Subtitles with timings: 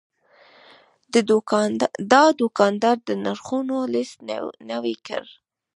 [2.11, 4.17] دا دوکاندار د نرخونو لیست
[4.71, 5.23] نوي کړ.